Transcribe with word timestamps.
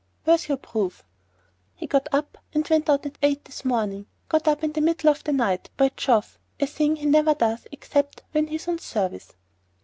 "Where's 0.23 0.47
your 0.47 0.57
proof?" 0.57 1.03
"He 1.75 1.85
got 1.85 2.07
up 2.11 2.39
and 2.55 2.67
went 2.67 2.89
out 2.89 3.05
at 3.05 3.19
eight 3.21 3.45
this 3.45 3.63
morning,—got 3.63 4.47
up 4.47 4.63
in 4.63 4.71
the 4.71 4.81
middle 4.81 5.11
of 5.11 5.23
the 5.23 5.31
night, 5.31 5.69
by 5.77 5.91
Jove! 5.95 6.39
a 6.59 6.65
thing 6.65 6.95
he 6.95 7.05
never 7.05 7.35
does 7.35 7.67
except 7.71 8.23
when 8.31 8.47
he's 8.47 8.67
on 8.67 8.79
service. 8.79 9.35